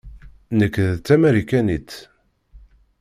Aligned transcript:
Nekk 0.57 0.75
d 0.95 0.97
Tamarikanit. 1.05 1.91